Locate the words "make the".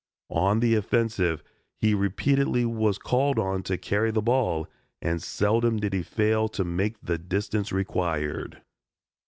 6.63-7.19